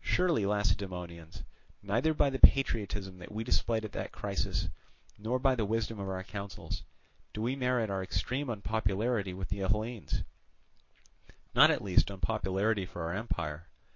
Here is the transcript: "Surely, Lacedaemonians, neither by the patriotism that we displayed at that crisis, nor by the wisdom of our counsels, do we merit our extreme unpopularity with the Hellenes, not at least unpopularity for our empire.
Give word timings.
"Surely, 0.00 0.46
Lacedaemonians, 0.46 1.42
neither 1.82 2.14
by 2.14 2.30
the 2.30 2.38
patriotism 2.38 3.18
that 3.18 3.32
we 3.32 3.42
displayed 3.42 3.84
at 3.84 3.90
that 3.90 4.12
crisis, 4.12 4.68
nor 5.18 5.40
by 5.40 5.56
the 5.56 5.64
wisdom 5.64 5.98
of 5.98 6.08
our 6.08 6.22
counsels, 6.22 6.84
do 7.34 7.42
we 7.42 7.56
merit 7.56 7.90
our 7.90 8.04
extreme 8.04 8.48
unpopularity 8.50 9.34
with 9.34 9.48
the 9.48 9.58
Hellenes, 9.58 10.22
not 11.56 11.72
at 11.72 11.82
least 11.82 12.08
unpopularity 12.08 12.86
for 12.86 13.02
our 13.02 13.14
empire. 13.14 13.66